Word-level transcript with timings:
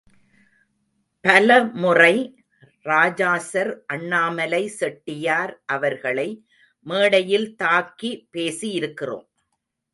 பலமுறை 1.25 2.15
ராஜாசர் 2.85 3.71
அண்ணாமலை 3.85 4.67
செட்டியார் 4.67 5.53
அவர்களை 5.65 6.27
மேடையில் 6.85 7.55
தாக்கி 7.55 8.27
பேசி 8.31 8.69
இருக்கிறோம். 8.71 9.27